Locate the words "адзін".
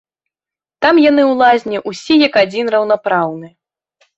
2.45-2.65